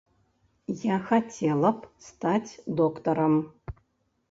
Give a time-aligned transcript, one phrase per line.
[0.93, 3.33] Я хацела б стаць доктарам.